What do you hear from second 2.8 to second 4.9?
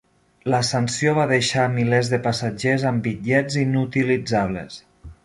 amb bitllets inutilitzables.